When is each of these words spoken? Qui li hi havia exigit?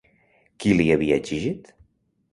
Qui 0.63 0.73
li 0.79 0.87
hi 0.89 0.95
havia 0.95 1.21
exigit? 1.23 1.73